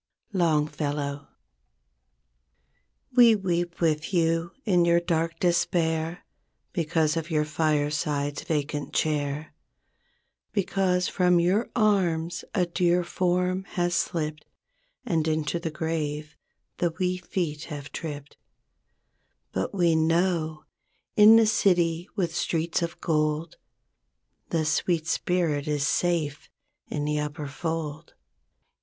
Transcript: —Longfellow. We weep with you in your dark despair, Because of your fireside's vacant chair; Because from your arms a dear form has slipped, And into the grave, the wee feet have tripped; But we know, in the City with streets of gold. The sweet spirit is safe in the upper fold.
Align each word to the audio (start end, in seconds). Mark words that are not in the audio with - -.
—Longfellow. 0.33 1.27
We 3.15 3.35
weep 3.35 3.79
with 3.79 4.11
you 4.11 4.49
in 4.65 4.83
your 4.83 4.99
dark 4.99 5.39
despair, 5.39 6.25
Because 6.73 7.15
of 7.15 7.29
your 7.29 7.45
fireside's 7.45 8.41
vacant 8.41 8.95
chair; 8.95 9.53
Because 10.53 11.07
from 11.07 11.39
your 11.39 11.69
arms 11.75 12.43
a 12.55 12.65
dear 12.65 13.03
form 13.03 13.63
has 13.75 13.93
slipped, 13.93 14.43
And 15.05 15.27
into 15.27 15.59
the 15.59 15.69
grave, 15.69 16.35
the 16.77 16.95
wee 16.97 17.17
feet 17.17 17.65
have 17.65 17.91
tripped; 17.91 18.37
But 19.51 19.71
we 19.71 19.95
know, 19.95 20.65
in 21.15 21.35
the 21.35 21.45
City 21.45 22.09
with 22.15 22.35
streets 22.35 22.81
of 22.81 22.99
gold. 23.01 23.57
The 24.49 24.65
sweet 24.65 25.05
spirit 25.05 25.67
is 25.67 25.85
safe 25.85 26.49
in 26.87 27.05
the 27.05 27.19
upper 27.19 27.47
fold. 27.47 28.15